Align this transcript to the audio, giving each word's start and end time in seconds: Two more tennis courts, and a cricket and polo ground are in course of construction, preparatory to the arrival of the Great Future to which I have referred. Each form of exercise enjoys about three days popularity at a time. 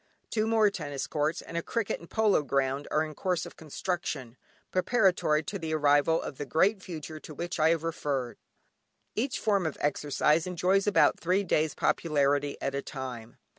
Two 0.31 0.47
more 0.47 0.71
tennis 0.71 1.05
courts, 1.05 1.43
and 1.43 1.55
a 1.57 1.61
cricket 1.61 1.99
and 1.99 2.09
polo 2.09 2.41
ground 2.41 2.87
are 2.89 3.03
in 3.03 3.13
course 3.13 3.45
of 3.45 3.55
construction, 3.55 4.35
preparatory 4.71 5.43
to 5.43 5.59
the 5.59 5.75
arrival 5.75 6.19
of 6.19 6.39
the 6.39 6.45
Great 6.47 6.81
Future 6.81 7.19
to 7.19 7.35
which 7.35 7.59
I 7.59 7.69
have 7.69 7.83
referred. 7.83 8.39
Each 9.13 9.37
form 9.37 9.67
of 9.67 9.77
exercise 9.79 10.47
enjoys 10.47 10.87
about 10.87 11.19
three 11.19 11.43
days 11.43 11.75
popularity 11.75 12.57
at 12.59 12.73
a 12.73 12.81
time. 12.81 13.37